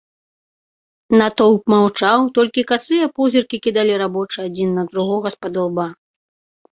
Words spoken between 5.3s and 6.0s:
спадылба.